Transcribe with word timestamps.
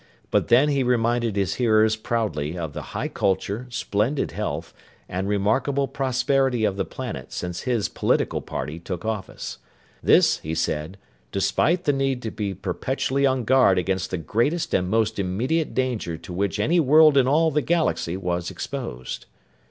But 0.31 0.47
then 0.47 0.69
he 0.69 0.81
reminded 0.81 1.35
his 1.35 1.53
hearers 1.61 1.95
proudly 1.95 2.57
of 2.57 2.73
the 2.73 2.81
high 2.81 3.07
culture, 3.07 3.67
splendid 3.69 4.31
health, 4.31 4.73
and 5.07 5.27
remarkable 5.29 5.87
prosperity 5.87 6.65
of 6.65 6.75
the 6.75 6.85
planet 6.85 7.31
since 7.31 7.61
his 7.61 7.87
political 7.87 8.41
party 8.41 8.79
took 8.79 9.05
office. 9.05 9.59
This, 10.01 10.39
he 10.39 10.55
said, 10.55 10.97
despite 11.31 11.83
the 11.83 11.93
need 11.93 12.23
to 12.23 12.31
be 12.31 12.55
perpetually 12.55 13.27
on 13.27 13.43
guard 13.43 13.77
against 13.77 14.09
the 14.09 14.17
greatest 14.17 14.73
and 14.73 14.89
most 14.89 15.19
immediate 15.19 15.75
danger 15.75 16.17
to 16.17 16.33
which 16.33 16.59
any 16.59 16.79
world 16.79 17.15
in 17.15 17.27
all 17.27 17.51
the 17.51 17.61
galaxy 17.61 18.17
was 18.17 18.49
exposed. 18.49 19.27